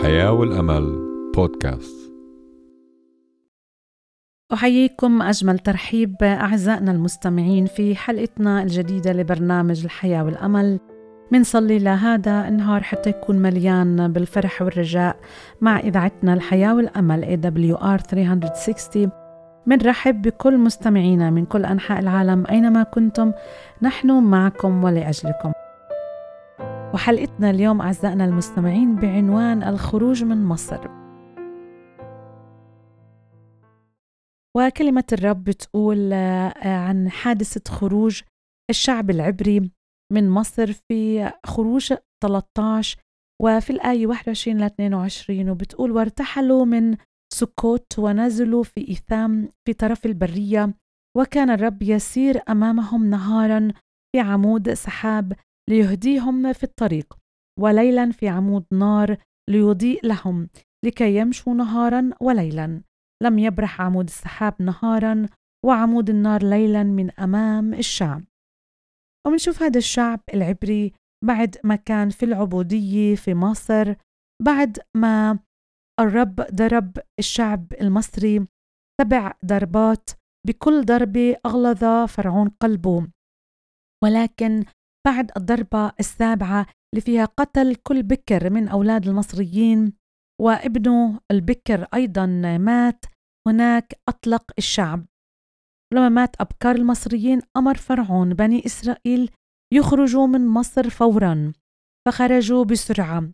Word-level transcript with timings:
الحياة 0.00 0.32
والأمل 0.32 0.98
بودكاست. 1.36 2.12
أحييكم 4.52 5.22
أجمل 5.22 5.58
ترحيب 5.58 6.16
أعزائنا 6.22 6.92
المستمعين 6.92 7.66
في 7.66 7.96
حلقتنا 7.96 8.62
الجديدة 8.62 9.12
لبرنامج 9.12 9.84
الحياة 9.84 10.24
والأمل. 10.24 10.80
منصلي 11.32 11.78
لهذا 11.78 12.48
النهار 12.48 12.82
حتى 12.82 13.10
يكون 13.10 13.38
مليان 13.38 14.12
بالفرح 14.12 14.62
والرجاء 14.62 15.16
مع 15.60 15.80
إذاعتنا 15.80 16.34
الحياة 16.34 16.74
والأمل 16.74 17.24
AWR 17.24 18.02
360 18.02 19.10
منرحب 19.66 20.22
بكل 20.22 20.58
مستمعينا 20.58 21.30
من 21.30 21.44
كل 21.44 21.64
أنحاء 21.64 21.98
العالم 21.98 22.46
أينما 22.50 22.82
كنتم. 22.82 23.32
نحن 23.82 24.22
معكم 24.22 24.84
ولأجلكم. 24.84 25.52
وحلقتنا 26.94 27.50
اليوم 27.50 27.80
أعزائنا 27.80 28.24
المستمعين 28.24 28.96
بعنوان 28.96 29.62
الخروج 29.62 30.24
من 30.24 30.44
مصر. 30.44 30.88
وكلمة 34.56 35.04
الرب 35.12 35.44
بتقول 35.44 36.12
آه، 36.12 36.68
عن 36.68 37.10
حادثة 37.10 37.72
خروج 37.72 38.22
الشعب 38.70 39.10
العبري 39.10 39.70
من 40.12 40.30
مصر 40.30 40.72
في 40.72 41.32
خروج 41.46 41.94
13 42.22 42.98
وفي 43.42 43.70
الآية 43.70 44.06
21 44.06 44.58
ل 44.58 44.62
22 44.62 45.50
وبتقول 45.50 45.90
وارتحلوا 45.90 46.64
من 46.64 46.96
سكوت 47.34 47.98
ونزلوا 47.98 48.62
في 48.62 48.88
إيثام 48.88 49.48
في 49.66 49.72
طرف 49.72 50.06
البرية 50.06 50.74
وكان 51.16 51.50
الرب 51.50 51.82
يسير 51.82 52.40
أمامهم 52.48 53.10
نهارا 53.10 53.72
في 54.12 54.20
عمود 54.20 54.72
سحاب 54.72 55.32
ليهديهم 55.70 56.52
في 56.52 56.64
الطريق 56.64 57.18
وليلا 57.60 58.10
في 58.10 58.28
عمود 58.28 58.64
نار 58.72 59.16
ليضيء 59.50 60.06
لهم 60.06 60.48
لكي 60.84 61.16
يمشوا 61.16 61.54
نهارا 61.54 62.10
وليلا. 62.20 62.82
لم 63.22 63.38
يبرح 63.38 63.80
عمود 63.80 64.04
السحاب 64.04 64.62
نهارا 64.62 65.26
وعمود 65.66 66.10
النار 66.10 66.42
ليلا 66.42 66.82
من 66.82 67.10
أمام 67.10 67.74
الشعب. 67.74 68.24
ومنشوف 69.26 69.62
هذا 69.62 69.78
الشعب 69.78 70.20
العبري 70.34 70.92
بعد 71.24 71.56
ما 71.64 71.76
كان 71.76 72.10
في 72.10 72.24
العبودية 72.24 73.14
في 73.14 73.34
مصر 73.34 73.94
بعد 74.42 74.78
ما 74.96 75.38
الرب 76.00 76.34
ضرب 76.34 76.98
الشعب 77.18 77.72
المصري 77.80 78.46
سبع 79.00 79.32
ضربات 79.44 80.10
بكل 80.46 80.84
ضربه 80.84 81.36
أغلظ 81.46 81.84
فرعون 82.08 82.48
قلبه. 82.48 83.06
ولكن 84.04 84.64
بعد 85.06 85.30
الضربة 85.36 85.92
السابعة 86.00 86.66
اللي 86.94 87.00
فيها 87.00 87.24
قتل 87.24 87.74
كل 87.74 88.02
بكر 88.02 88.50
من 88.50 88.68
أولاد 88.68 89.08
المصريين 89.08 89.92
وابنه 90.40 91.20
البكر 91.30 91.86
أيضا 91.94 92.26
مات. 92.60 93.04
هناك 93.48 93.94
أطلق 94.08 94.52
الشعب. 94.58 95.06
لما 95.94 96.08
مات 96.08 96.40
أبكار 96.40 96.76
المصريين 96.76 97.40
أمر 97.56 97.76
فرعون 97.76 98.34
بني 98.34 98.66
إسرائيل 98.66 99.30
يخرجوا 99.74 100.26
من 100.26 100.46
مصر 100.46 100.90
فورا 100.90 101.52
فخرجوا 102.08 102.64
بسرعة. 102.64 103.30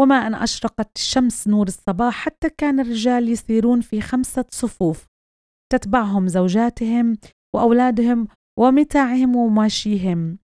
وما 0.00 0.14
أن 0.14 0.34
أشرقت 0.34 0.96
الشمس 0.96 1.48
نور 1.48 1.66
الصباح 1.66 2.14
حتى 2.14 2.50
كان 2.58 2.80
الرجال 2.80 3.28
يسيرون 3.28 3.80
في 3.80 4.00
خمسة 4.00 4.44
صفوف. 4.50 5.06
تتبعهم 5.72 6.28
زوجاتهم 6.28 7.16
وأولادهم 7.54 8.28
ومتاعهم 8.58 9.36
وماشيهم. 9.36 10.38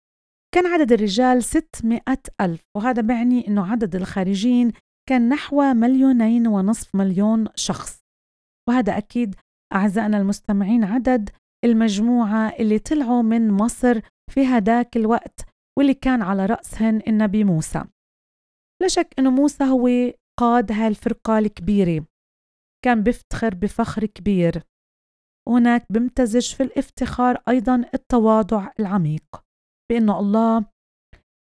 كان 0.54 0.66
عدد 0.66 0.92
الرجال 0.92 1.44
600 1.44 2.00
ألف 2.40 2.62
وهذا 2.76 3.02
بيعني 3.02 3.48
أنه 3.48 3.72
عدد 3.72 3.96
الخارجين 3.96 4.72
كان 5.08 5.28
نحو 5.28 5.62
مليونين 5.62 6.46
ونصف 6.46 6.94
مليون 6.94 7.48
شخص. 7.54 7.98
وهذا 8.68 8.98
أكيد 8.98 9.34
أعزائنا 9.74 10.18
المستمعين 10.18 10.84
عدد 10.84 11.30
المجموعة 11.64 12.48
اللي 12.48 12.78
طلعوا 12.78 13.22
من 13.22 13.50
مصر 13.50 14.00
في 14.30 14.46
هداك 14.46 14.96
الوقت 14.96 15.40
واللي 15.78 15.94
كان 15.94 16.22
على 16.22 16.46
رأسهن 16.46 17.02
النبي 17.08 17.44
موسى. 17.44 17.84
لا 18.82 18.88
شك 18.88 19.14
أنه 19.18 19.30
موسى 19.30 19.64
هو 19.64 20.12
قاد 20.40 20.72
هاي 20.72 20.88
الفرقة 20.88 21.38
الكبيرة. 21.38 22.04
كان 22.84 23.02
بيفتخر 23.02 23.54
بفخر 23.54 24.06
كبير. 24.06 24.62
وهناك 25.48 25.86
بمتزج 25.90 26.54
في 26.54 26.62
الافتخار 26.62 27.42
أيضا 27.48 27.84
التواضع 27.94 28.70
العميق. 28.80 29.47
بأنه 29.90 30.20
الله 30.20 30.66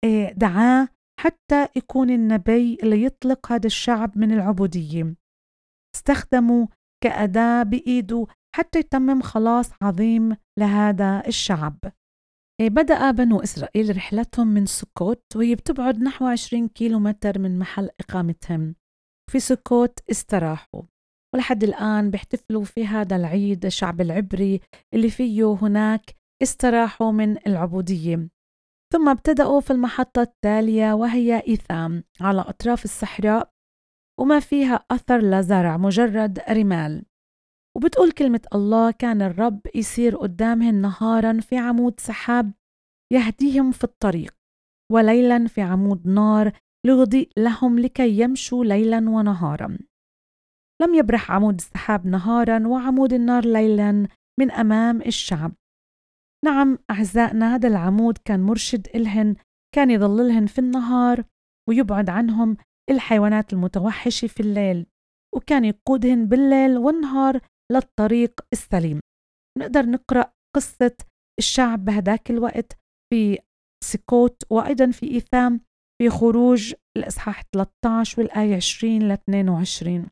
آه، 0.05 0.33
دعاه 0.33 0.89
حتى 1.21 1.69
يكون 1.77 2.11
النبي 2.11 2.79
اللي 2.83 3.05
يطلق 3.05 3.53
هذا 3.53 3.67
الشعب 3.67 4.19
من 4.19 4.33
العبودية. 4.33 5.15
استخدموا 5.97 6.67
كأداة 7.05 7.63
بإيده 7.63 8.27
حتى 8.57 8.79
يتمم 8.79 9.23
خلاص 9.23 9.71
عظيم 9.83 10.37
لهذا 10.59 11.23
الشعب. 11.27 11.79
آه، 12.61 12.69
بدأ 12.69 13.11
بنو 13.11 13.41
إسرائيل 13.41 13.97
رحلتهم 13.97 14.47
من 14.47 14.67
سكوت 14.67 15.23
وهي 15.37 15.55
بتبعد 15.55 16.03
نحو 16.03 16.27
20 16.27 16.69
كيلومتر 16.69 17.39
من 17.39 17.59
محل 17.59 17.91
إقامتهم. 18.01 18.75
في 19.31 19.41
سكوت 19.41 19.99
استراحوا. 20.11 20.83
ولحد 21.35 21.65
الآن 21.65 22.11
بيحتفلوا 22.11 22.65
في 22.65 22.87
هذا 22.87 23.17
العيد 23.17 23.65
الشعب 23.65 24.01
العبري 24.01 24.61
اللي 24.95 25.11
فيه 25.11 25.59
هناك 25.63 26.15
استراحوا 26.43 27.13
من 27.13 27.37
العبودية. 27.47 28.29
ثم 28.93 29.09
ابتدأوا 29.09 29.61
في 29.61 29.71
المحطة 29.71 30.23
التالية 30.23 30.93
وهي 30.93 31.43
إيثام 31.49 32.05
على 32.21 32.41
أطراف 32.41 32.85
الصحراء 32.85 33.51
وما 34.21 34.41
فيها 34.41 34.85
أثر 34.91 35.19
لزرع 35.19 35.77
مجرد 35.77 36.39
رمال. 36.51 37.05
وبتقول 37.77 38.13
كلمة 38.13 38.41
الله 38.55 38.91
كان 38.91 39.23
الرب 39.23 39.61
يسير 39.75 40.17
قدامهم 40.17 40.75
نهارا 40.75 41.41
في 41.41 41.57
عمود 41.57 42.01
سحاب 42.01 42.53
يهديهم 43.13 43.71
في 43.71 43.85
الطريق 43.85 44.35
وليلا 44.93 45.47
في 45.47 45.61
عمود 45.61 46.07
نار 46.07 46.53
ليضيء 46.87 47.31
لهم 47.37 47.79
لكي 47.79 48.21
يمشوا 48.21 48.65
ليلا 48.65 49.11
ونهارا. 49.11 49.79
لم 50.83 50.95
يبرح 50.95 51.33
عمود 51.33 51.55
السحاب 51.55 52.07
نهارا 52.07 52.67
وعمود 52.67 53.13
النار 53.13 53.45
ليلا 53.45 54.09
من 54.41 54.51
أمام 54.51 55.03
الشعب. 55.03 55.53
نعم 56.45 56.79
أعزائنا 56.91 57.55
هذا 57.55 57.69
العمود 57.69 58.19
كان 58.19 58.41
مرشد 58.41 58.89
إلهن 58.95 59.37
كان 59.75 59.91
يظللهن 59.91 60.47
في 60.47 60.59
النهار 60.59 61.25
ويبعد 61.69 62.11
عنهم 62.11 62.57
الحيوانات 62.91 63.53
المتوحشة 63.53 64.29
في 64.29 64.41
الليل 64.41 64.87
وكان 65.35 65.65
يقودهن 65.65 66.27
بالليل 66.27 66.79
والنهار 66.79 67.41
للطريق 67.73 68.41
السليم. 68.53 69.01
نقدر 69.59 69.87
نقرأ 69.87 70.33
قصة 70.57 70.97
الشعب 71.39 71.85
بهداك 71.85 72.31
الوقت 72.31 72.79
في 73.13 73.39
سكوت 73.85 74.43
وأيضا 74.51 74.91
في 74.91 75.11
إيثام 75.11 75.61
في 76.03 76.11
خروج 76.11 76.75
الإصحاح 76.97 77.43
13 77.55 78.23
والآية 78.23 78.57
20 78.57 78.99
ل 79.03 79.13
22 79.13 80.07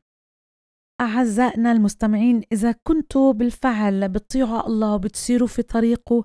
أعزائنا 1.01 1.73
المستمعين 1.73 2.43
إذا 2.53 2.75
كنتوا 2.87 3.33
بالفعل 3.33 4.09
بتطيعوا 4.09 4.67
الله 4.67 4.95
وبتسيروا 4.95 5.49
في 5.49 5.63
طريقه 5.63 6.25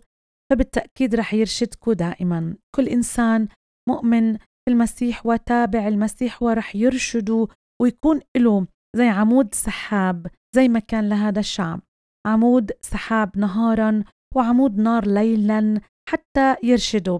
فبالتأكيد 0.52 1.16
رح 1.16 1.34
يرشدكم 1.34 1.91
دائما. 1.91 2.56
كل 2.75 2.88
إنسان 2.88 3.47
مؤمن 3.90 4.38
في 4.38 4.72
المسيح 4.72 5.25
وتابع 5.25 5.88
المسيح 5.88 6.44
ورح 6.44 6.75
يرشده 6.75 7.47
ويكون 7.81 8.22
له 8.38 8.68
زي 8.96 9.08
عمود 9.08 9.53
سحاب 9.53 10.28
زي 10.56 10.68
ما 10.68 10.80
كان 10.80 11.09
لهذا 11.09 11.40
الشعب. 11.40 11.81
عمود 12.28 12.72
سحاب 12.81 13.38
نهارا 13.38 14.03
وعمود 14.35 14.78
نار 14.78 15.08
ليلا 15.08 15.81
حتى 16.09 16.56
يرشده. 16.64 17.19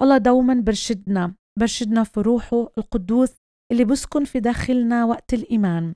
والله 0.00 0.18
دوما 0.18 0.54
برشدنا 0.54 1.34
برشدنا 1.58 2.04
في 2.04 2.20
روحه 2.20 2.68
القدوس 2.78 3.32
اللي 3.72 3.84
بسكن 3.84 4.24
في 4.24 4.40
داخلنا 4.40 5.04
وقت 5.04 5.34
الإيمان. 5.34 5.94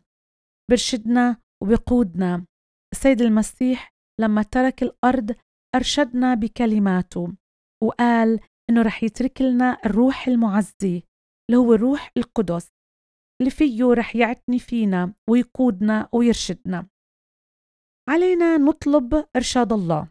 برشدنا 0.71 1.37
وبقودنا. 1.63 2.47
السيد 2.95 3.21
المسيح 3.23 3.93
لما 4.21 4.43
ترك 4.43 4.83
الأرض 4.83 5.37
أرشدنا 5.75 6.35
بكلماته 6.35 7.35
وقال 7.83 8.41
إنه 8.71 8.83
رح 8.83 9.05
يترك 9.05 9.43
لنا 9.43 9.79
الروح 9.87 10.29
المعزي 10.29 11.03
اللي 11.51 11.59
هو 11.59 11.75
الروح 11.75 12.11
القدس 12.17 12.69
اللي 13.41 13.51
فيه 13.51 13.85
رح 13.85 14.17
يعتني 14.17 14.59
فينا 14.59 15.15
ويقودنا 15.31 16.09
ويرشدنا. 16.13 16.87
علينا 18.09 18.57
نطلب 18.57 19.27
إرشاد 19.37 19.73
الله 19.73 20.09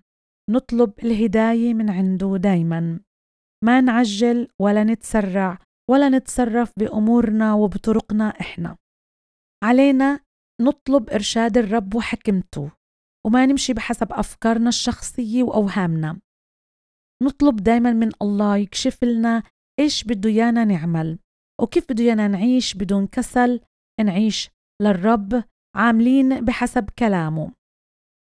نطلب 0.50 0.94
الهداية 1.04 1.74
من 1.74 1.90
عنده 1.90 2.38
دايما. 2.38 3.00
ما 3.64 3.82
نعجل 3.82 4.48
ولا 4.62 4.84
نتسرع 4.84 5.58
ولا 5.92 6.10
نتصرف 6.10 6.74
بأمورنا 6.80 7.54
وبطرقنا 7.54 8.30
إحنا. 8.30 8.78
علينا 9.64 10.20
نطلب 10.62 11.10
إرشاد 11.10 11.58
الرب 11.58 11.96
وحكمته 11.96 12.72
وما 13.26 13.46
نمشي 13.46 13.74
بحسب 13.74 14.14
أفكارنا 14.14 14.70
الشخصية 14.70 15.44
وأوهامنا. 15.44 16.20
نطلب 17.24 17.56
دايما 17.56 17.94
من 17.94 18.10
الله 18.22 18.58
يكشف 18.58 19.04
لنا 19.04 19.44
إيش 19.80 20.04
بده 20.04 20.30
يانا 20.30 20.66
نعمل 20.66 21.20
وكيف 21.62 21.86
بدنا 21.90 22.28
نعيش 22.28 22.74
بدون 22.74 23.08
كسل 23.08 23.60
نعيش 24.02 24.50
للرب 24.82 25.44
عاملين 25.76 26.46
بحسب 26.46 26.90
كلامه. 27.00 27.52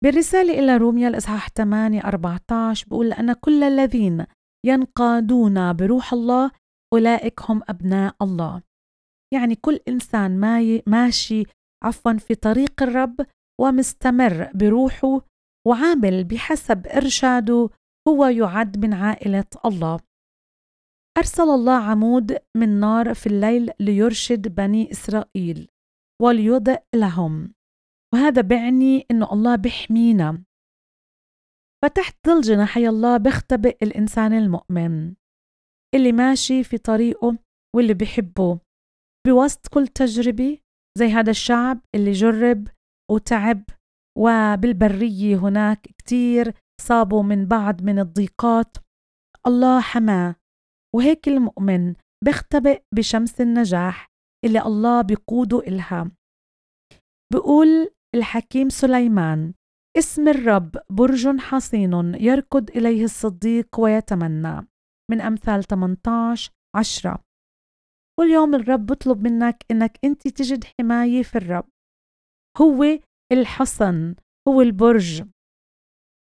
بالرسالة 0.03 0.59
إلى 0.59 0.77
روميا 0.77 1.07
الإصحاح 1.07 1.49
8 1.49 2.01
14 2.01 2.87
بقول 2.87 3.09
لأن 3.09 3.33
كل 3.33 3.63
الذين 3.63 4.25
ينقادون 4.65 5.73
بروح 5.73 6.13
الله 6.13 6.51
أولئك 6.93 7.41
هم 7.49 7.61
أبناء 7.69 8.15
الله. 8.21 8.61
يعني 9.33 9.55
كل 9.55 9.79
إنسان 9.87 10.39
ماشي 10.87 11.43
عفوا 11.83 12.13
في 12.13 12.35
طريق 12.35 12.83
الرب 12.83 13.25
ومستمر 13.61 14.51
بروحه 14.53 15.21
وعامل 15.67 16.23
بحسب 16.23 16.87
إرشاده 16.87 17.69
هو 18.07 18.25
يعد 18.25 18.85
من 18.85 18.93
عائلة 18.93 19.45
الله. 19.65 19.99
أرسل 21.17 21.43
الله 21.43 21.83
عمود 21.83 22.37
من 22.57 22.79
نار 22.79 23.13
في 23.13 23.27
الليل 23.27 23.71
ليرشد 23.79 24.55
بني 24.55 24.91
إسرائيل 24.91 25.67
وليضئ 26.21 26.83
لهم. 26.95 27.53
وهذا 28.13 28.41
بعني 28.41 29.05
إنه 29.11 29.33
الله 29.33 29.55
بيحمينا. 29.55 30.43
فتحت 31.83 32.15
ظل 32.27 32.41
جناحي 32.41 32.87
الله 32.87 33.17
بيختبئ 33.17 33.77
الإنسان 33.83 34.33
المؤمن. 34.33 35.15
اللي 35.95 36.11
ماشي 36.11 36.63
في 36.63 36.77
طريقه 36.77 37.37
واللي 37.75 37.93
بيحبه. 37.93 38.59
بوسط 39.27 39.67
كل 39.67 39.87
تجربة 39.87 40.57
زي 40.97 41.07
هذا 41.07 41.31
الشعب 41.31 41.79
اللي 41.95 42.11
جرب 42.11 42.67
وتعب 43.11 43.63
وبالبرية 44.17 45.35
هناك 45.35 45.81
كتير 45.81 46.53
صابوا 46.81 47.23
من 47.23 47.45
بعض 47.45 47.81
من 47.81 47.99
الضيقات. 47.99 48.77
الله 49.47 49.81
حماه. 49.81 50.35
وهيك 50.95 51.27
المؤمن 51.27 51.95
بيختبئ 52.25 52.83
بشمس 52.95 53.41
النجاح 53.41 54.07
اللي 54.45 54.61
الله 54.61 55.01
بيقوده 55.01 55.59
إلها. 55.59 56.11
بقول 57.33 57.89
الحكيم 58.15 58.69
سليمان 58.69 59.53
اسم 59.97 60.27
الرب 60.27 60.71
برج 60.89 61.39
حصين 61.39 62.15
يركض 62.15 62.69
إليه 62.69 63.03
الصديق 63.03 63.79
ويتمنى. 63.79 64.67
من 65.11 65.21
أمثال 65.21 65.63
18 65.63 66.51
عشرة. 66.75 67.23
واليوم 68.21 68.55
الرب 68.55 68.85
بطلب 68.85 69.23
منك 69.23 69.65
إنك 69.71 69.99
أنت 70.03 70.27
تجد 70.27 70.63
حماية 70.63 71.23
في 71.23 71.35
الرب. 71.37 71.69
هو 72.61 72.99
الحصن 73.31 74.15
هو 74.47 74.61
البرج 74.61 75.23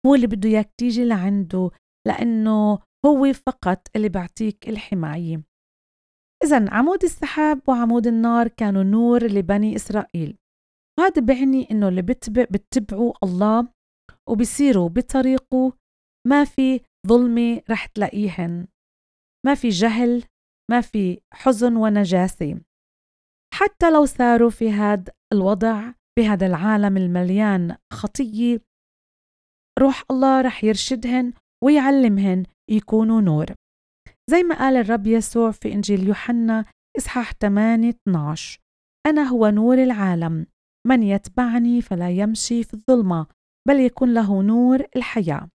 هو 0.05 0.15
اللي 0.15 0.27
بده 0.27 0.49
إياك 0.49 0.71
تيجي 0.77 1.05
لعنده 1.05 1.69
لأنه 2.07 2.79
هو 3.05 3.33
فقط 3.33 3.87
اللي 3.95 4.09
بيعطيك 4.09 4.69
الحماية. 4.69 5.41
إذا 6.43 6.69
عمود 6.73 7.03
السحاب 7.03 7.61
وعمود 7.67 8.07
النار 8.07 8.47
كانوا 8.47 8.83
نور 8.83 9.23
لبني 9.23 9.75
إسرائيل. 9.75 10.37
وهذا 10.99 11.21
بعني 11.21 11.67
إنه 11.71 11.87
اللي 11.87 12.01
بتبع 12.01 12.43
بتبعوا 12.51 13.13
الله 13.23 13.67
وبصيروا 14.29 14.89
بطريقه 14.89 15.73
ما 16.27 16.43
في 16.43 16.81
ظلمة 17.07 17.61
رح 17.69 17.85
تلاقيهن. 17.85 18.67
ما 19.45 19.55
في 19.55 19.69
جهل 19.69 20.23
ما 20.71 20.81
في 20.81 21.21
حزن 21.33 21.75
ونجاسة. 21.75 22.61
حتى 23.53 23.91
لو 23.91 24.05
ساروا 24.05 24.49
في 24.49 24.71
هذا 24.71 25.13
الوضع 25.33 25.93
بهذا 26.19 26.45
العالم 26.47 26.97
المليان 26.97 27.77
خطية 27.93 28.61
روح 29.79 30.03
الله 30.11 30.41
رح 30.41 30.63
يرشدهن 30.63 31.33
ويعلمهن 31.63 32.43
يكونوا 32.71 33.21
نور. 33.21 33.45
زي 34.29 34.43
ما 34.43 34.55
قال 34.55 34.75
الرب 34.75 35.07
يسوع 35.07 35.51
في 35.51 35.73
إنجيل 35.73 36.07
يوحنا 36.07 36.65
إصحاح 36.97 37.31
8 37.31 37.89
12 37.89 38.59
أنا 39.07 39.23
هو 39.23 39.47
نور 39.47 39.83
العالم 39.83 40.45
من 40.87 41.03
يتبعني 41.03 41.81
فلا 41.81 42.09
يمشي 42.09 42.63
في 42.63 42.73
الظلمة 42.73 43.27
بل 43.67 43.79
يكون 43.79 44.13
له 44.13 44.41
نور 44.43 44.83
الحياة. 44.95 45.49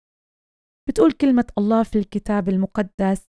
بتقول 0.89 1.13
كلمة 1.13 1.47
الله 1.59 1.83
في 1.83 1.99
الكتاب 1.99 2.49
المقدس 2.49 3.32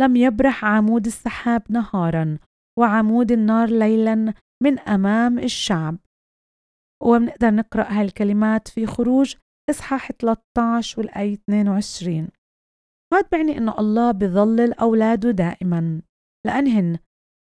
لم 0.00 0.16
يبرح 0.16 0.64
عمود 0.64 1.06
السحاب 1.06 1.62
نهارا 1.70 2.38
وعمود 2.78 3.32
النار 3.32 3.68
ليلا 3.68 4.34
من 4.62 4.78
أمام 4.78 5.38
الشعب. 5.38 5.98
وبنقدر 7.02 7.50
نقرأ 7.50 7.84
هاي 7.92 8.04
الكلمات 8.04 8.68
في 8.68 8.86
خروج 8.86 9.34
إصحاح 9.70 10.12
13 10.12 11.00
والآية 11.00 11.34
22 11.34 12.28
هذا 13.12 13.28
بيعني 13.32 13.58
إنه 13.58 13.78
الله 13.78 14.10
بظلل 14.12 14.72
أولاده 14.72 15.30
دائما. 15.30 16.02
لأنهن 16.46 16.98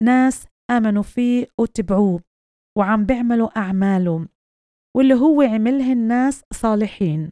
ناس 0.03 0.47
آمنوا 0.71 1.03
فيه 1.03 1.47
وتبعوه 1.59 2.21
وعم 2.77 3.05
بيعملوا 3.05 3.59
أعماله 3.59 4.27
واللي 4.97 5.13
هو 5.13 5.41
عملهن 5.41 5.97
ناس 5.97 6.43
صالحين. 6.53 7.31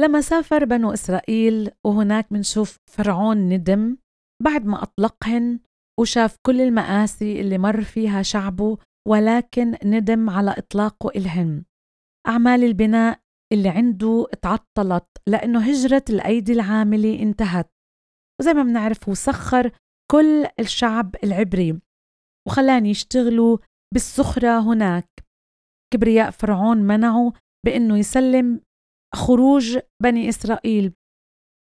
لما 0.00 0.20
سافر 0.20 0.64
بنو 0.64 0.92
إسرائيل 0.92 1.70
وهناك 1.86 2.32
منشوف 2.32 2.76
فرعون 2.90 3.36
ندم 3.36 3.96
بعد 4.42 4.66
ما 4.66 4.82
أطلقهن 4.82 5.60
وشاف 6.00 6.36
كل 6.46 6.60
المآسي 6.60 7.40
اللي 7.40 7.58
مر 7.58 7.82
فيها 7.82 8.22
شعبه 8.22 8.78
ولكن 9.08 9.76
ندم 9.84 10.30
على 10.30 10.50
إطلاقه 10.58 11.10
إلهن. 11.16 11.64
أعمال 12.28 12.64
البناء 12.64 13.20
اللي 13.52 13.68
عنده 13.68 14.26
تعطلت 14.42 15.06
لأنه 15.28 15.60
هجرة 15.60 16.04
الأيدي 16.10 16.52
العاملة 16.52 17.22
انتهت. 17.22 17.70
وزي 18.40 18.54
ما 18.54 18.62
بنعرف 18.62 19.08
هو 19.08 19.14
سخر 19.14 19.70
كل 20.10 20.46
الشعب 20.58 21.16
العبري 21.24 21.80
وخلاني 22.48 22.90
يشتغلوا 22.90 23.58
بالسخرة 23.94 24.60
هناك. 24.60 25.08
كبرياء 25.94 26.30
فرعون 26.30 26.78
منعه 26.78 27.32
بأنه 27.66 27.98
يسلم 27.98 28.60
خروج 29.14 29.78
بني 30.02 30.28
إسرائيل. 30.28 30.92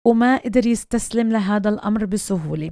وما 0.07 0.37
قدر 0.37 0.67
يستسلم 0.67 1.33
لهذا 1.33 1.69
الأمر 1.69 2.05
بسهولة. 2.05 2.71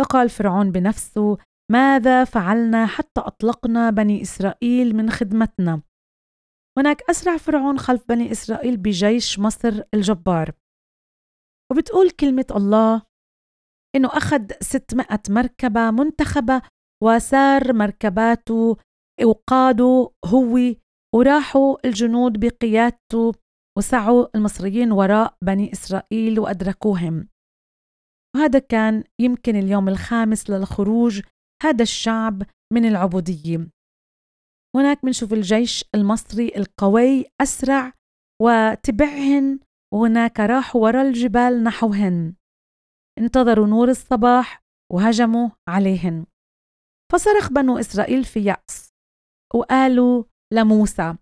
فقال 0.00 0.30
فرعون 0.30 0.72
بنفسه 0.72 1.38
ماذا 1.72 2.24
فعلنا 2.24 2.86
حتى 2.86 3.20
أطلقنا 3.20 3.90
بني 3.90 4.22
إسرائيل 4.22 4.96
من 4.96 5.10
خدمتنا؟ 5.10 5.82
هناك 6.78 7.02
أسرع 7.10 7.36
فرعون 7.36 7.78
خلف 7.78 8.08
بني 8.08 8.32
إسرائيل 8.32 8.76
بجيش 8.76 9.38
مصر 9.38 9.82
الجبار. 9.94 10.52
وبتقول 11.72 12.10
كلمة 12.10 12.46
الله 12.50 13.02
إنه 13.96 14.08
أخذ 14.08 14.52
600 14.60 15.06
مركبة 15.28 15.90
منتخبة 15.90 16.62
وسار 17.02 17.72
مركباته 17.72 18.76
وقادوا 19.24 20.08
هو 20.24 20.58
وراحوا 21.14 21.86
الجنود 21.86 22.40
بقيادته 22.40 23.32
وسعوا 23.78 24.26
المصريين 24.34 24.92
وراء 24.92 25.36
بني 25.44 25.72
إسرائيل 25.72 26.40
وأدركوهم. 26.40 27.28
وهذا 28.36 28.58
كان 28.58 29.04
يمكن 29.20 29.56
اليوم 29.56 29.88
الخامس 29.88 30.50
للخروج 30.50 31.22
هذا 31.62 31.82
الشعب 31.82 32.42
من 32.72 32.84
العبودية. 32.84 33.68
هناك 34.76 35.04
بنشوف 35.04 35.32
الجيش 35.32 35.84
المصري 35.94 36.52
القوي 36.56 37.24
أسرع 37.40 37.92
وتبعهن 38.42 39.60
وهناك 39.94 40.40
راحوا 40.40 40.82
وراء 40.82 41.08
الجبال 41.08 41.64
نحوهن. 41.64 42.34
انتظروا 43.18 43.66
نور 43.66 43.88
الصباح 43.88 44.62
وهجموا 44.92 45.50
عليهن. 45.68 46.26
فصرخ 47.12 47.52
بنو 47.52 47.78
إسرائيل 47.78 48.24
في 48.24 48.40
يأس 48.44 48.92
وقالوا 49.54 50.24
لموسى 50.52 51.16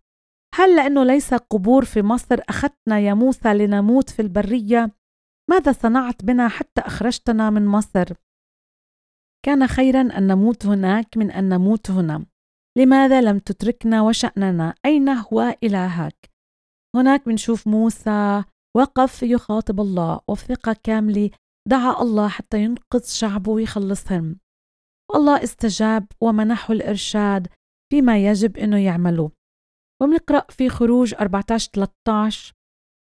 هل 0.55 0.77
لأنه 0.77 1.05
ليس 1.05 1.35
قبور 1.35 1.85
في 1.85 2.03
مصر؟ 2.03 2.41
أخذتنا 2.49 2.99
يا 2.99 3.15
موسى 3.15 3.55
لنموت 3.55 4.11
في 4.11 4.23
البرية؟ 4.23 4.91
ماذا 5.51 5.73
صنعت 5.73 6.25
بنا 6.25 6.49
حتى 6.49 6.81
أخرجتنا 6.81 7.51
من 7.51 7.67
مصر؟ 7.67 8.15
كان 9.47 9.67
خيرا 9.67 10.01
أن 10.01 10.27
نموت 10.27 10.67
هناك 10.67 11.17
من 11.17 11.31
أن 11.31 11.49
نموت 11.49 11.91
هنا. 11.91 12.27
لماذا 12.79 13.21
لم 13.21 13.39
تتركنا 13.39 14.03
وشأننا؟ 14.03 14.75
أين 14.85 15.09
هو 15.09 15.57
إلهك؟ 15.63 16.31
هناك 16.97 17.27
بنشوف 17.27 17.67
موسى 17.67 18.45
وقف 18.77 19.23
يخاطب 19.23 19.81
الله 19.81 20.21
وثقة 20.29 20.77
كاملة 20.83 21.31
دعا 21.69 22.03
الله 22.03 22.29
حتى 22.29 22.63
ينقذ 22.63 23.05
شعبه 23.05 23.53
ويخلصهم. 23.53 24.39
والله 25.13 25.43
استجاب 25.43 26.07
ومنحه 26.21 26.75
الإرشاد 26.75 27.49
فيما 27.93 28.25
يجب 28.27 28.57
أنه 28.57 28.79
يعمله. 28.85 29.31
وبنقرأ 30.03 30.45
في 30.51 30.69
خروج 30.69 31.15
14 31.15 31.71
13 31.73 32.53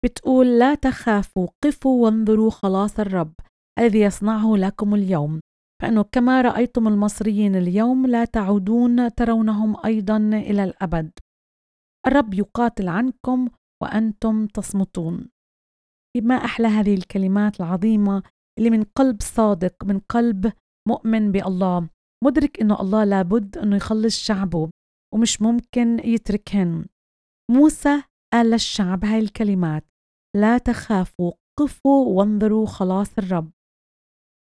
بتقول 0.04 0.58
لا 0.58 0.74
تخافوا 0.74 1.48
قفوا 1.64 2.04
وانظروا 2.04 2.50
خلاص 2.50 3.00
الرب 3.00 3.32
الذي 3.78 4.00
يصنعه 4.00 4.56
لكم 4.56 4.94
اليوم. 4.94 5.40
فإنه 5.82 6.02
كما 6.02 6.40
رأيتم 6.40 6.88
المصريين 6.88 7.56
اليوم 7.56 8.06
لا 8.06 8.24
تعودون 8.24 9.14
ترونهم 9.14 9.76
أيضا 9.84 10.16
إلى 10.16 10.64
الأبد. 10.64 11.10
الرب 12.06 12.34
يقاتل 12.34 12.88
عنكم 12.88 13.48
وأنتم 13.82 14.46
تصمتون. 14.46 15.28
ما 16.22 16.34
أحلى 16.34 16.68
هذه 16.68 16.94
الكلمات 16.94 17.60
العظيمة 17.60 18.22
اللي 18.58 18.70
من 18.70 18.82
قلب 18.82 19.22
صادق 19.22 19.84
من 19.84 19.98
قلب 19.98 20.52
مؤمن 20.88 21.32
بألله. 21.32 21.88
مدرك 22.24 22.60
إنه 22.60 22.80
ألله 22.80 23.04
لابد 23.04 23.58
إنه 23.58 23.76
يخلص 23.76 24.18
شعبه. 24.18 24.70
ومش 25.14 25.42
ممكن 25.42 25.98
يتركهن. 26.04 26.86
موسى 27.50 28.02
قال 28.32 28.50
للشعب 28.50 29.04
هاي 29.04 29.18
الكلمات 29.18 29.84
لا 30.36 30.58
تخافوا 30.58 31.32
قفوا 31.58 32.06
وانظروا 32.06 32.66
خلاص 32.66 33.18
الرب. 33.18 33.50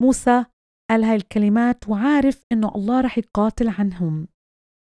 موسى 0.02 0.46
قال 0.90 1.04
هاي 1.04 1.16
الكلمات 1.16 1.90
وعارف 1.90 2.46
إنه 2.52 2.72
الله 2.76 3.02
رح 3.02 3.18
يقاتل 3.18 3.68
عنهم. 3.68 4.28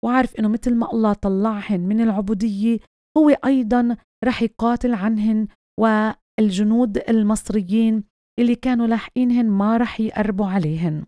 وعارف 0.04 0.36
إنه 0.36 0.48
مثل 0.48 0.74
ما 0.74 0.92
الله 0.92 1.12
طلعهن 1.12 1.80
من 1.80 2.00
العبودية 2.00 2.78
هو 3.18 3.28
أيضا 3.28 3.96
رح 4.24 4.42
يقاتل 4.42 4.94
عنهن 4.94 5.48
والجنود 5.80 6.98
المصريين 6.98 8.04
اللي 8.38 8.54
كانوا 8.54 8.86
لاحقينهن 8.86 9.50
ما 9.50 9.76
رح 9.76 10.00
يقربوا 10.00 10.46
عليهن. 10.46 11.06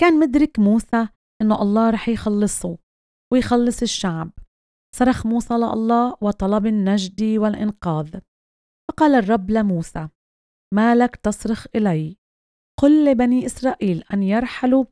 كان 0.00 0.18
مدرك 0.18 0.58
موسى 0.58 1.08
إنه 1.42 1.62
الله 1.62 1.90
رح 1.90 2.08
يخلصه. 2.08 2.78
ويخلص 3.32 3.82
الشعب. 3.82 4.30
صرخ 4.96 5.26
موسى 5.26 5.54
لله 5.54 6.16
وطلب 6.20 6.66
النجد 6.66 7.22
والإنقاذ. 7.22 8.18
فقال 8.90 9.14
الرب 9.14 9.50
لموسى 9.50 10.08
ما 10.74 10.94
لك 10.94 11.16
تصرخ 11.16 11.66
إلي؟ 11.74 12.16
قل 12.80 13.04
لبني 13.04 13.46
إسرائيل 13.46 14.04
أن 14.12 14.22
يرحلوا 14.22 14.84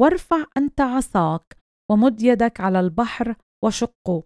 وارفع 0.00 0.44
أنت 0.56 0.80
عصاك 0.80 1.56
ومد 1.90 2.22
يدك 2.22 2.60
على 2.60 2.80
البحر 2.80 3.36
وشقه 3.64 4.22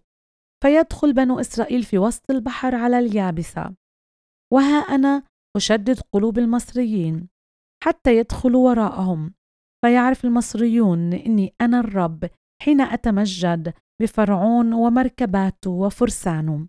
فيدخل 0.63 1.13
بنو 1.13 1.39
إسرائيل 1.39 1.83
في 1.83 1.97
وسط 1.97 2.31
البحر 2.31 2.75
على 2.75 2.99
اليابسة. 2.99 3.75
وها 4.53 4.77
أنا 4.95 5.23
أشدد 5.57 5.99
قلوب 6.13 6.39
المصريين 6.39 7.29
حتى 7.83 8.17
يدخلوا 8.17 8.69
وراءهم. 8.69 9.33
فيعرف 9.85 10.25
المصريون 10.25 11.13
إني 11.13 11.55
أنا 11.61 11.79
الرب 11.79 12.29
حين 12.61 12.81
أتمجد 12.81 13.73
بفرعون 14.01 14.73
ومركباته 14.73 15.71
وفرسانه. 15.71 16.67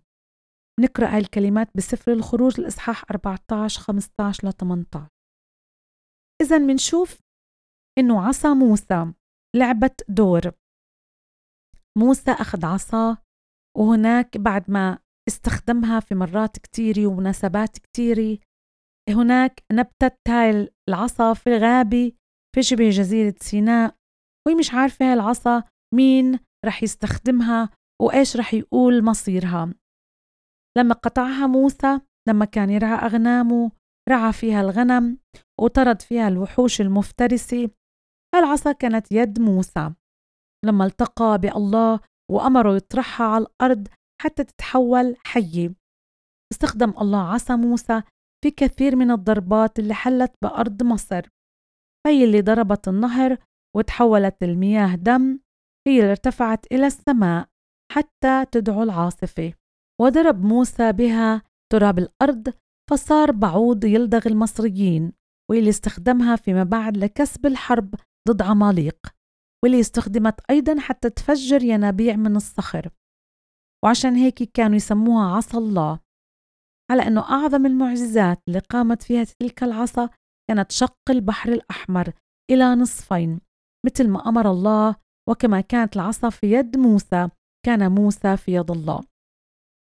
نقرأ 0.79 1.17
الكلمات 1.17 1.77
بسفر 1.77 2.13
الخروج 2.13 2.59
الإصحاح 2.59 3.03
14 3.11 3.81
15 3.81 4.47
ل 4.47 4.53
18 4.53 5.07
إذا 6.41 6.57
منشوف 6.57 7.19
إنه 7.99 8.27
عصا 8.27 8.53
موسى 8.53 9.13
لعبت 9.55 10.05
دور. 10.09 10.51
موسى 11.97 12.31
أخذ 12.31 12.65
عصا 12.65 13.17
وهناك 13.77 14.37
بعد 14.37 14.71
ما 14.71 14.99
استخدمها 15.27 15.99
في 15.99 16.15
مرات 16.15 16.59
كتيرة 16.59 17.07
ومناسبات 17.07 17.77
كتيرة 17.77 18.37
هناك 19.09 19.63
نبتت 19.71 20.17
هاي 20.27 20.69
العصا 20.89 21.33
في 21.33 21.47
الغابة 21.47 22.11
في 22.55 22.63
شبه 22.63 22.89
جزيرة 22.89 23.35
سيناء 23.39 23.95
وهي 24.47 24.55
مش 24.55 24.73
عارفة 24.73 25.05
هاي 25.05 25.13
العصا 25.13 25.63
مين 25.93 26.39
رح 26.65 26.83
يستخدمها 26.83 27.69
وإيش 28.01 28.37
رح 28.37 28.53
يقول 28.53 29.03
مصيرها. 29.03 29.73
لما 30.77 30.93
قطعها 30.93 31.47
موسى 31.47 31.99
لما 32.29 32.45
كان 32.45 32.69
يرعى 32.69 33.05
أغنامه 33.05 33.71
رعى 34.09 34.33
فيها 34.33 34.61
الغنم 34.61 35.17
وطرد 35.61 36.01
فيها 36.01 36.27
الوحوش 36.27 36.81
المفترسة 36.81 37.69
العصا 38.35 38.71
كانت 38.71 39.11
يد 39.11 39.39
موسى. 39.39 39.93
لما 40.65 40.85
التقى 40.85 41.37
بالله 41.37 41.99
وأمره 42.31 42.75
يطرحها 42.75 43.27
على 43.27 43.45
الأرض 43.45 43.87
حتى 44.21 44.43
تتحول 44.43 45.15
حية. 45.25 45.73
استخدم 46.53 46.89
الله 47.01 47.33
عصا 47.33 47.55
موسى 47.55 48.01
في 48.43 48.51
كثير 48.51 48.95
من 48.95 49.11
الضربات 49.11 49.79
اللي 49.79 49.93
حلت 49.93 50.33
بأرض 50.41 50.83
مصر. 50.83 51.29
هي 52.07 52.23
اللي 52.23 52.41
ضربت 52.41 52.87
النهر 52.87 53.37
وتحولت 53.77 54.43
المياه 54.43 54.95
دم 54.95 55.39
هي 55.87 56.11
ارتفعت 56.11 56.65
إلى 56.71 56.87
السماء 56.87 57.49
حتى 57.91 58.45
تدعو 58.51 58.83
العاصفة. 58.83 59.53
وضرب 60.01 60.43
موسى 60.43 60.91
بها 60.91 61.41
تراب 61.71 61.99
الأرض 61.99 62.53
فصار 62.89 63.31
بعوض 63.31 63.85
يلدغ 63.85 64.27
المصريين 64.27 65.13
واللي 65.51 65.69
استخدمها 65.69 66.35
فيما 66.35 66.63
بعد 66.63 66.97
لكسب 66.97 67.45
الحرب 67.45 67.95
ضد 68.29 68.41
عماليق 68.41 68.97
واللي 69.63 69.79
استخدمت 69.79 70.39
أيضا 70.49 70.79
حتى 70.79 71.09
تفجر 71.09 71.63
ينابيع 71.63 72.15
من 72.15 72.35
الصخر. 72.35 72.89
وعشان 73.85 74.15
هيك 74.15 74.43
كانوا 74.43 74.75
يسموها 74.75 75.35
عصا 75.35 75.57
الله. 75.57 75.99
على 76.91 77.07
أنه 77.07 77.21
أعظم 77.21 77.65
المعجزات 77.65 78.39
اللي 78.47 78.59
قامت 78.59 79.03
فيها 79.03 79.23
تلك 79.23 79.63
العصا 79.63 80.09
كانت 80.49 80.71
شق 80.71 80.97
البحر 81.09 81.51
الأحمر 81.51 82.13
إلى 82.51 82.75
نصفين 82.75 83.39
مثل 83.85 84.09
ما 84.09 84.29
أمر 84.29 84.51
الله 84.51 84.95
وكما 85.29 85.61
كانت 85.61 85.95
العصا 85.95 86.29
في 86.29 86.51
يد 86.51 86.77
موسى 86.77 87.29
كان 87.65 87.91
موسى 87.91 88.37
في 88.37 88.53
يد 88.53 88.71
الله. 88.71 89.03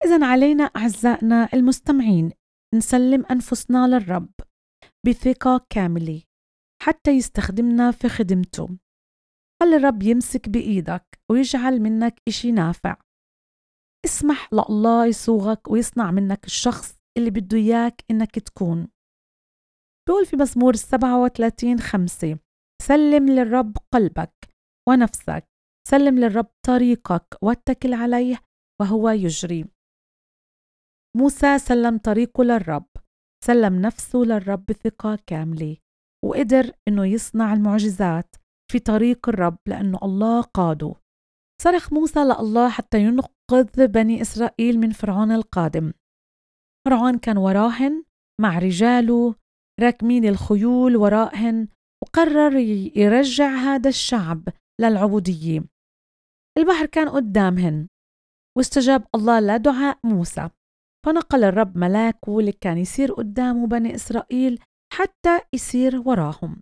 إذا 0.05 0.25
علينا 0.25 0.63
أعزائنا 0.63 1.49
المستمعين 1.53 2.31
نسلم 2.75 3.25
أنفسنا 3.25 3.87
للرب 3.87 4.31
بثقة 5.05 5.65
كاملة 5.69 6.21
حتى 6.81 7.11
يستخدمنا 7.11 7.91
في 7.91 8.09
خدمته. 8.09 8.69
خلي 9.61 9.75
الرب 9.75 10.03
يمسك 10.03 10.49
بإيدك 10.49 11.19
ويجعل 11.31 11.81
منك 11.81 12.21
إشي 12.27 12.51
نافع؟ 12.51 12.97
اسمح 14.05 14.53
لله 14.53 15.05
يصوغك 15.05 15.71
ويصنع 15.71 16.11
منك 16.11 16.45
الشخص 16.45 16.99
اللي 17.17 17.29
بده 17.29 17.57
إياك 17.57 18.03
إنك 18.11 18.39
تكون. 18.39 18.87
بيقول 20.07 20.25
في 20.25 20.35
مزمور 20.35 20.75
37 20.75 21.79
خمسة 21.79 22.39
سلم 22.81 23.29
للرب 23.29 23.77
قلبك 23.93 24.48
ونفسك. 24.89 25.43
سلم 25.87 26.19
للرب 26.19 26.47
طريقك 26.67 27.37
واتكل 27.41 27.93
عليه 27.93 28.39
وهو 28.81 29.09
يجري. 29.09 29.65
موسى 31.17 31.59
سلم 31.59 31.97
طريقه 31.97 32.43
للرب. 32.43 32.87
سلم 33.45 33.81
نفسه 33.81 34.19
للرب 34.19 34.65
بثقة 34.65 35.19
كاملة. 35.27 35.77
وقدر 36.25 36.71
إنه 36.87 37.05
يصنع 37.05 37.53
المعجزات 37.53 38.35
في 38.71 38.79
طريق 38.79 39.29
الرب 39.29 39.57
لأنه 39.67 39.99
الله 40.03 40.41
قاده. 40.41 40.95
صرخ 41.61 41.93
موسى 41.93 42.19
لله 42.19 42.69
حتى 42.69 42.99
ينقذ 42.99 43.87
بني 43.87 44.21
إسرائيل 44.21 44.79
من 44.79 44.91
فرعون 44.91 45.31
القادم. 45.31 45.93
فرعون 46.87 47.17
كان 47.17 47.37
وراهن 47.37 48.03
مع 48.41 48.59
رجاله 48.59 49.35
راكمين 49.79 50.25
الخيول 50.25 50.95
وراءهن 50.95 51.67
وقرر 52.03 52.57
يرجع 52.95 53.49
هذا 53.49 53.89
الشعب 53.89 54.49
للعبودية. 54.79 55.63
البحر 56.57 56.85
كان 56.85 57.09
قدامهن 57.09 57.87
واستجاب 58.57 59.07
الله 59.15 59.39
لدعاء 59.39 59.99
موسى. 60.03 60.49
فنقل 61.05 61.43
الرب 61.43 61.77
ملاكه 61.77 62.39
اللي 62.39 62.51
كان 62.51 62.77
يسير 62.77 63.13
قدامه 63.13 63.67
بني 63.67 63.95
إسرائيل 63.95 64.59
حتى 64.93 65.39
يسير 65.53 66.01
وراهم. 66.05 66.61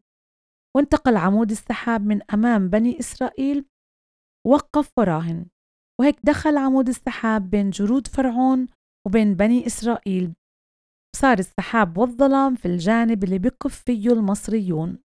وانتقل 0.76 1.18
عمود 1.18 1.52
السحاب 1.52 2.02
من 2.02 2.32
أمام 2.34 2.70
بني 2.70 3.00
إسرائيل 3.00 3.66
وقف 4.48 4.92
وراهن. 4.98 5.46
وهيك 6.00 6.20
دخل 6.24 6.58
عمود 6.58 6.88
السحاب 6.88 7.50
بين 7.50 7.70
جرود 7.70 8.08
فرعون 8.08 8.68
وبين 9.08 9.34
بني 9.34 9.68
إسرائيل. 9.68 10.34
صار 11.16 11.40
السحاب 11.40 11.98
والظلام 11.98 12.56
في 12.56 12.66
الجانب 12.66 13.24
اللي 13.24 13.40
بقف 13.40 13.84
فيه 13.86 14.10
المصريون. 14.14 15.00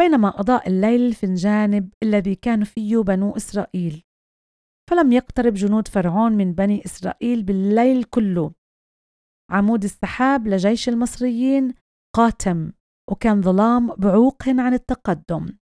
بينما 0.00 0.40
أضاء 0.40 0.68
الليل 0.68 1.14
في 1.14 1.26
الجانب 1.26 1.92
الذي 2.02 2.34
كان 2.34 2.64
فيه 2.64 2.98
بنو 2.98 3.36
إسرائيل. 3.36 4.02
فلم 4.90 5.12
يقترب 5.12 5.54
جنود 5.54 5.88
فرعون 5.88 6.32
من 6.32 6.52
بني 6.52 6.84
إسرائيل 6.84 7.42
بالليل 7.42 8.04
كله. 8.04 8.52
عمود 9.50 9.84
السحاب 9.84 10.48
لجيش 10.48 10.88
المصريين 10.88 11.74
قاتم 12.16 12.72
وكان 13.10 13.42
ظلام 13.42 13.86
بعوقهن 13.94 14.60
عن 14.60 14.74
التقدم 14.74 15.56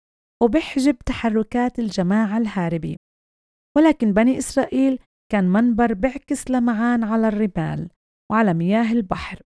وبحجب 0.42 0.98
تحركات 0.98 1.78
الجماعة 1.78 2.38
الهاربة 2.38 2.96
ولكن 3.76 4.12
بني 4.12 4.38
إسرائيل 4.38 4.98
كان 5.32 5.44
منبر 5.44 5.94
بيعكس 5.94 6.50
لمعان 6.50 7.04
على 7.04 7.28
الرمال 7.28 7.90
وعلى 8.32 8.54
مياه 8.54 8.92
البحر. 8.92 9.42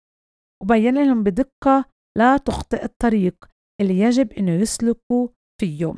وبين 0.64 1.06
لهم 1.06 1.24
بدقة 1.24 1.86
لا 2.18 2.38
تخطئ 2.38 2.84
الطريق 2.84 3.51
اللي 3.82 4.00
يجب 4.00 4.34
أنه 4.34 4.52
يسلكوا 4.52 5.28
فيه 5.62 5.94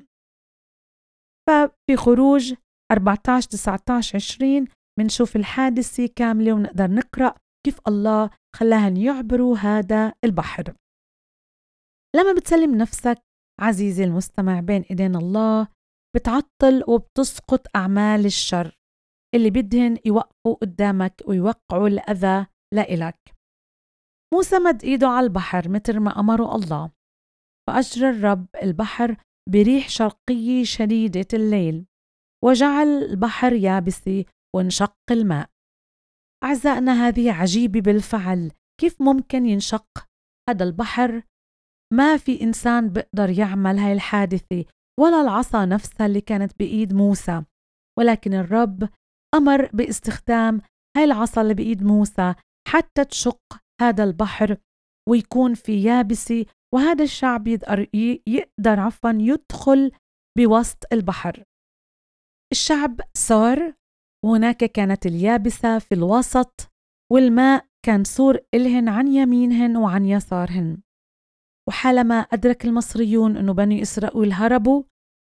ففي 1.50 1.96
خروج 1.98 2.54
14 2.92 3.50
19 3.50 4.16
20 4.16 4.68
منشوف 5.00 5.36
الحادثة 5.36 6.10
كاملة 6.16 6.54
ونقدر 6.54 6.92
نقرأ 6.92 7.36
كيف 7.66 7.80
الله 7.88 8.30
خلاهن 8.56 8.98
يعبروا 8.98 9.58
هذا 9.58 10.14
البحر. 10.26 10.64
لما 12.16 12.34
بتسلم 12.34 12.76
نفسك 12.76 13.22
عزيزي 13.62 14.04
المستمع 14.04 14.60
بين 14.60 14.82
إيدين 14.82 15.16
الله 15.16 15.68
بتعطل 16.16 16.84
وبتسقط 16.88 17.76
أعمال 17.76 18.26
الشر 18.26 18.78
اللي 19.36 19.50
بدهن 19.50 19.98
يوقفوا 20.06 20.56
قدامك 20.62 21.22
ويوقعوا 21.28 21.88
الأذى 21.88 22.48
لإلك. 22.74 23.34
موسى 24.34 24.60
مد 24.60 24.84
إيده 24.84 25.08
على 25.08 25.26
البحر 25.26 25.70
مثل 25.70 26.00
ما 26.00 26.20
أمره 26.20 26.56
الله. 26.56 26.92
فأجرى 27.70 28.10
الرب 28.10 28.48
البحر 28.64 29.18
بريح 29.50 29.90
شرقية 29.90 30.64
شديدة 30.64 31.28
الليل 31.34 31.86
وجعل 32.44 32.88
البحر 32.88 33.54
يابسي 33.54 34.26
وانشق 34.56 34.96
الماء. 35.12 35.50
أعزائنا 36.44 37.08
هذه 37.08 37.32
عجيبة 37.32 37.82
بالفعل. 37.82 38.52
كيف 38.82 39.02
ممكن 39.02 39.46
ينشق 39.46 39.88
هذا 40.50 40.64
البحر؟ 40.64 41.24
ما 41.94 42.18
في 42.18 42.42
إنسان 42.42 42.90
بيقدر 42.90 43.30
يعمل 43.30 43.78
هاي 43.78 43.94
الحادثة 43.94 44.66
ولا 45.00 45.22
العصا 45.22 45.66
نفسها 45.66 46.06
اللي 46.06 46.22
كانت 46.22 46.60
بإيد 46.60 46.94
موسى. 46.94 47.44
ولكن 48.00 48.34
الرب 48.34 48.90
أمر 49.36 49.70
باستخدام 49.74 50.62
هاي 50.98 51.04
العصا 51.04 51.42
اللي 51.42 51.54
بإيد 51.54 51.84
موسى 51.84 52.36
حتى 52.68 53.06
تشق 53.06 53.62
هذا 53.82 54.04
البحر 54.04 54.58
ويكون 55.10 55.54
في 55.54 55.84
يابسة 55.84 56.46
وهذا 56.74 57.04
الشعب 57.04 57.48
يقدر, 57.48 57.88
يقدر 58.28 58.80
عفوا 58.80 59.12
يدخل 59.12 59.92
بوسط 60.38 60.94
البحر. 60.94 61.44
الشعب 62.52 63.02
صار 63.18 63.74
وهناك 64.26 64.58
كانت 64.58 65.06
اليابسة 65.06 65.80
في 65.80 65.96
الوسط 65.96 66.72
والماء 67.12 67.66
كان 67.86 68.04
سور 68.04 68.40
إلهن 68.54 68.90
عن 68.90 69.08
يمينهن 69.08 69.78
وعن 69.78 70.06
يسارهن. 70.06 70.82
وحالما 71.70 72.16
أدرك 72.16 72.66
المصريون 72.66 73.38
أنه 73.38 73.54
بني 73.54 73.82
إسرائيل 73.82 74.34
هربوا 74.34 74.84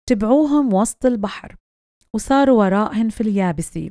تبعوهم 0.09 0.75
وسط 0.75 1.07
البحر 1.07 1.57
وصاروا 2.15 2.59
وراءهن 2.59 3.09
في 3.09 3.21
اليابسة 3.21 3.91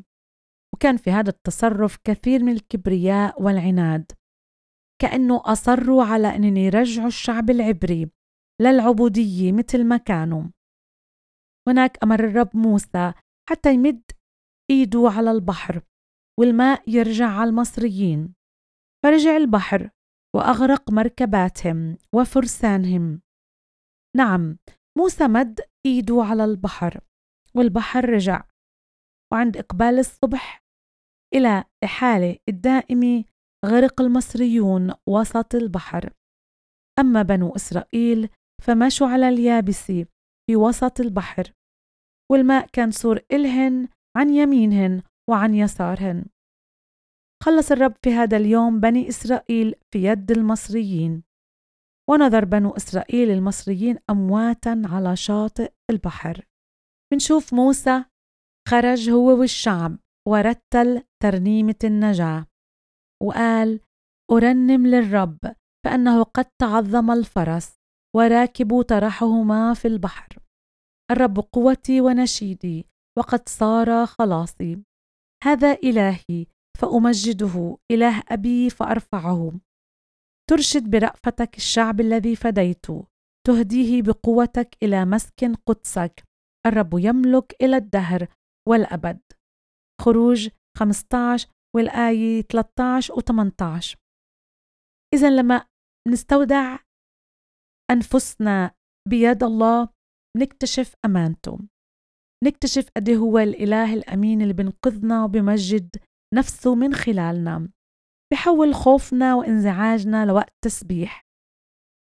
وكان 0.73 0.97
في 0.97 1.11
هذا 1.11 1.29
التصرف 1.29 1.97
كثير 2.03 2.43
من 2.43 2.51
الكبرياء 2.51 3.41
والعناد. 3.43 4.11
كأنه 5.01 5.41
أصروا 5.45 6.03
على 6.03 6.35
أن 6.35 6.57
يرجعوا 6.57 7.07
الشعب 7.07 7.49
العبري 7.49 8.11
للعبودية 8.61 9.51
مثل 9.51 9.83
ما 9.85 9.97
كانوا. 9.97 10.43
هناك 11.67 12.03
أمر 12.03 12.19
الرب 12.19 12.49
موسى 12.57 13.13
حتى 13.49 13.73
يمد 13.73 14.11
إيده 14.71 15.09
على 15.17 15.31
البحر 15.31 15.81
والماء 16.39 16.89
يرجع 16.89 17.27
على 17.27 17.49
المصريين. 17.49 18.33
فرجع 19.03 19.37
البحر 19.37 19.89
وأغرق 20.35 20.91
مركباتهم 20.91 21.97
وفرسانهم. 22.15 23.21
نعم 24.17 24.57
موسى 24.97 25.27
مد 25.27 25.59
إيده 25.85 26.23
على 26.23 26.45
البحر 26.45 26.99
والبحر 27.55 28.09
رجع. 28.09 28.43
وعند 29.33 29.57
إقبال 29.57 29.99
الصبح 29.99 30.63
إلى 31.33 31.63
الحالة 31.83 32.37
الدائمة 32.49 33.23
غرق 33.65 34.01
المصريون 34.01 34.93
وسط 35.07 35.55
البحر. 35.55 36.13
أما 36.99 37.21
بنو 37.21 37.55
إسرائيل 37.55 38.29
فمشوا 38.61 39.07
على 39.07 39.29
اليابسة 39.29 40.05
في 40.49 40.55
وسط 40.55 40.99
البحر 40.99 41.53
والماء 42.31 42.67
كان 42.73 42.91
سور 42.91 43.19
إلهن 43.31 43.87
عن 44.17 44.29
يمينهن 44.29 45.01
وعن 45.29 45.55
يسارهن. 45.55 46.25
خلص 47.43 47.71
الرب 47.71 47.93
في 48.03 48.13
هذا 48.13 48.37
اليوم 48.37 48.79
بني 48.79 49.09
إسرائيل 49.09 49.75
في 49.93 50.03
يد 50.03 50.31
المصريين. 50.31 51.23
ونظر 52.09 52.45
بنو 52.45 52.71
إسرائيل 52.71 53.31
المصريين 53.31 53.97
أمواتا 54.09 54.81
على 54.85 55.15
شاطئ 55.15 55.73
البحر. 55.89 56.45
منشوف 57.13 57.53
موسى 57.53 58.05
خرج 58.69 59.09
هو 59.09 59.39
والشعب 59.39 59.97
ورتل 60.27 61.03
ترنيمة 61.23 61.79
النجاة. 61.83 62.45
وقال 63.21 63.79
أرنم 64.31 64.87
للرب 64.87 65.39
فأنه 65.85 66.23
قد 66.23 66.45
تعظم 66.61 67.11
الفرس 67.11 67.75
وراكب 68.15 68.81
طرحهما 68.81 69.73
في 69.73 69.87
البحر. 69.87 70.35
الرب 71.11 71.39
قوتي 71.39 72.01
ونشيدي 72.01 72.85
وقد 73.17 73.49
صار 73.49 74.05
خلاصي. 74.05 74.83
هذا 75.43 75.73
إلهي 75.73 76.45
فأمجده 76.79 77.77
إله 77.91 78.23
أبي 78.29 78.69
فأرفعه. 78.69 79.51
ترشد 80.49 80.89
برأفتك 80.89 81.57
الشعب 81.57 82.01
الذي 82.01 82.35
فديته 82.35 83.05
تهديه 83.47 84.01
بقوتك 84.01 84.77
إلى 84.83 85.05
مسكن 85.05 85.55
قدسك. 85.55 86.23
الرب 86.65 86.93
يملك 86.93 87.55
إلى 87.61 87.77
الدهر 87.77 88.27
والأبد. 88.69 89.21
خروج 90.01 90.49
15 90.77 91.49
والآية 91.75 92.41
13 92.41 93.13
و 93.13 93.19
18 93.19 93.97
إذا 95.13 95.29
لما 95.29 95.65
نستودع 96.07 96.77
أنفسنا 97.91 98.71
بيد 99.09 99.43
الله 99.43 99.89
نكتشف 100.37 100.95
أمانته. 101.05 101.59
نكتشف 102.43 102.89
قد 102.97 103.09
هو 103.09 103.37
الإله 103.37 103.93
الأمين 103.93 104.41
اللي 104.41 104.53
بنقذنا 104.53 105.23
وبمجد 105.23 105.89
نفسه 106.35 106.75
من 106.75 106.93
خلالنا 106.93 107.69
بحول 108.33 108.75
خوفنا 108.75 109.35
وإنزعاجنا 109.35 110.25
لوقت 110.25 110.53
تسبيح. 110.63 111.25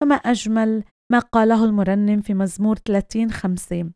فما 0.02 0.14
أجمل 0.14 0.84
ما 1.12 1.18
قاله 1.18 1.64
المرنم 1.64 2.20
في 2.20 2.34
مزمور 2.34 2.76
30 2.76 3.30
خمسة 3.30 3.92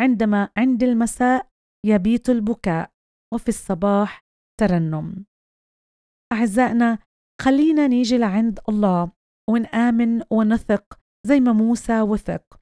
عندما 0.00 0.50
عند 0.58 0.82
المساء 0.82 1.48
يبيت 1.86 2.30
البكاء 2.30 2.90
وفي 3.34 3.48
الصباح 3.48 4.27
ترنم 4.60 5.24
أعزائنا 6.32 6.98
خلينا 7.42 7.86
نيجي 7.86 8.18
لعند 8.18 8.60
الله 8.68 9.12
ونآمن 9.50 10.22
ونثق 10.30 10.98
زي 11.26 11.40
ما 11.40 11.52
موسى 11.52 12.00
وثق. 12.00 12.60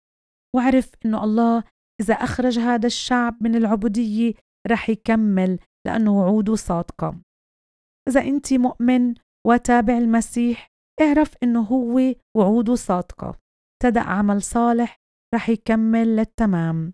وعرف 0.56 0.92
إنه 1.04 1.24
الله 1.24 1.64
إذا 2.00 2.14
أخرج 2.14 2.58
هذا 2.58 2.86
الشعب 2.86 3.42
من 3.42 3.54
العبودية 3.54 4.34
رح 4.70 4.90
يكمل 4.90 5.58
لأنه 5.86 6.18
وعوده 6.18 6.54
صادقة. 6.54 7.20
إذا 8.08 8.20
أنت 8.20 8.52
مؤمن 8.52 9.14
وتابع 9.46 9.98
المسيح 9.98 10.68
اعرف 11.00 11.34
إنه 11.42 11.60
هو 11.60 12.14
وعوده 12.36 12.74
صادقة. 12.74 13.38
ابتدأ 13.74 14.00
عمل 14.00 14.42
صالح 14.42 14.96
رح 15.34 15.48
يكمل 15.48 16.16
للتمام. 16.16 16.92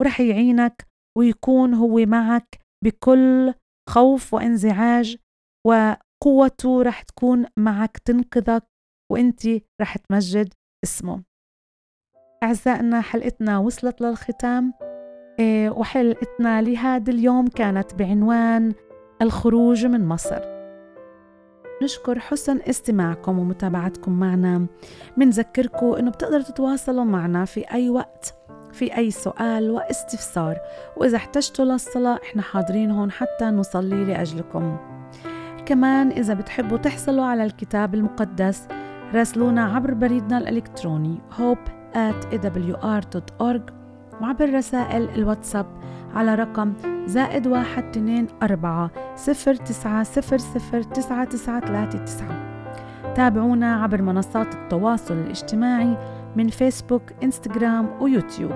ورح 0.00 0.20
يعينك 0.20 0.86
ويكون 1.18 1.74
هو 1.74 2.06
معك 2.06 2.58
بكل 2.84 3.54
خوف 3.88 4.34
وانزعاج 4.34 5.16
وقوته 5.66 6.82
رح 6.82 7.02
تكون 7.02 7.46
معك 7.56 7.98
تنقذك 7.98 8.64
وانت 9.12 9.40
رح 9.80 9.96
تمجد 9.96 10.54
اسمه. 10.84 11.22
أعزائنا 12.42 13.00
حلقتنا 13.00 13.58
وصلت 13.58 14.00
للختام. 14.00 14.74
إيه، 15.38 15.70
وحلقتنا 15.70 16.62
لهذا 16.62 17.10
اليوم 17.10 17.46
كانت 17.46 17.94
بعنوان 17.94 18.74
الخروج 19.22 19.86
من 19.86 20.08
مصر. 20.08 20.40
نشكر 21.82 22.18
حسن 22.18 22.60
استماعكم 22.60 23.38
ومتابعتكم 23.38 24.20
معنا. 24.20 24.66
منذكركم 25.16 25.92
إنه 25.94 26.10
بتقدروا 26.10 26.42
تتواصلوا 26.42 27.04
معنا 27.04 27.44
في 27.44 27.60
أي 27.72 27.90
وقت. 27.90 28.34
في 28.72 28.96
أي 28.96 29.10
سؤال 29.10 29.70
واستفسار. 29.70 30.56
وإذا 30.96 31.16
احتجتوا 31.16 31.64
للصلاة 31.64 32.18
إحنا 32.22 32.42
حاضرين 32.42 32.90
هون 32.90 33.10
حتى 33.10 33.44
نصلي 33.44 34.04
لأجلكم. 34.04 34.76
كمان 35.66 36.10
إذا 36.10 36.34
بتحبوا 36.34 36.78
تحصلوا 36.78 37.24
على 37.24 37.44
الكتاب 37.44 37.94
المقدس 37.94 38.68
راسلونا 39.14 39.64
عبر 39.64 39.94
بريدنا 39.94 40.38
الإلكتروني 40.38 41.18
hope 41.38 41.70
at 41.94 42.34
awr.org 42.34 43.72
وعبر 44.20 44.54
رسائل 44.54 45.08
الواتساب 45.14 45.66
على 46.14 46.34
رقم 46.34 46.72
زائد 47.06 47.46
واحد 47.46 47.84
اثنين 47.84 48.26
أربعة 48.42 48.90
صفر 49.16 49.54
تسعة 49.54 50.02
صفر 50.02 50.38
صفر 50.38 50.82
تسعة 50.82 51.24
تسعة 51.24 51.60
ثلاثة 51.60 51.98
تسعة. 51.98 52.52
تابعونا 53.14 53.82
عبر 53.82 54.02
منصات 54.02 54.54
التواصل 54.54 55.14
الاجتماعي 55.14 55.96
من 56.36 56.48
فيسبوك 56.48 57.02
إنستغرام 57.22 57.88
ويوتيوب 58.00 58.52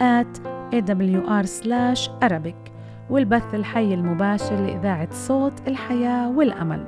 at 0.00 0.40
awr 0.72 1.46
slash 1.46 2.10
arabic. 2.24 2.70
والبث 3.10 3.54
الحي 3.54 3.94
المباشر 3.94 4.56
لإذاعة 4.56 5.08
صوت 5.10 5.68
الحياة 5.68 6.30
والأمل. 6.30 6.86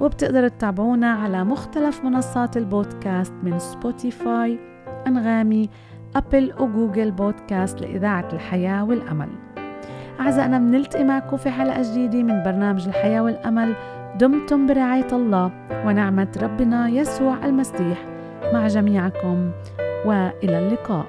وبتقدروا 0.00 0.48
تتابعونا 0.48 1.12
على 1.12 1.44
مختلف 1.44 2.04
منصات 2.04 2.56
البودكاست 2.56 3.32
من 3.42 3.58
سبوتيفاي 3.58 4.58
أنغامي 5.06 5.70
أبل 6.16 6.52
وجوجل 6.60 7.10
بودكاست 7.10 7.80
لإذاعة 7.80 8.28
الحياة 8.32 8.84
والأمل. 8.84 9.28
أعزائنا 10.20 10.58
بنلتقي 10.58 11.04
معكم 11.04 11.36
في 11.36 11.50
حلقة 11.50 11.82
جديدة 11.82 12.22
من 12.22 12.42
برنامج 12.42 12.88
الحياة 12.88 13.20
والأمل. 13.20 13.74
دمتم 14.18 14.66
برعاية 14.66 15.08
الله 15.12 15.50
ونعمة 15.86 16.38
ربنا 16.42 16.88
يسوع 16.88 17.44
المسيح. 17.44 18.13
مع 18.52 18.66
جميعكم 18.66 19.50
وإلى 20.04 20.58
اللقاء. 20.58 21.06